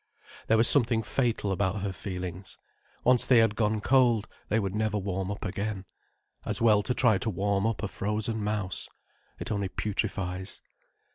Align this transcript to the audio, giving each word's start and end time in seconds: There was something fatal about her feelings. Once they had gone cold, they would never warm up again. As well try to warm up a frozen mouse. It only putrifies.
There 0.47 0.57
was 0.57 0.67
something 0.67 1.03
fatal 1.03 1.51
about 1.51 1.81
her 1.81 1.93
feelings. 1.93 2.57
Once 3.03 3.27
they 3.27 3.37
had 3.37 3.55
gone 3.55 3.81
cold, 3.81 4.27
they 4.49 4.59
would 4.59 4.73
never 4.73 4.97
warm 4.97 5.29
up 5.29 5.45
again. 5.45 5.85
As 6.43 6.59
well 6.59 6.81
try 6.81 7.19
to 7.19 7.29
warm 7.29 7.67
up 7.67 7.83
a 7.83 7.87
frozen 7.87 8.43
mouse. 8.43 8.89
It 9.39 9.51
only 9.51 9.69
putrifies. 9.69 10.59